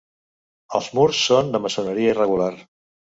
Els 0.79 0.87
murs 0.99 1.19
són 1.25 1.51
de 1.57 1.61
maçoneria 1.65 2.15
irregular. 2.15 2.49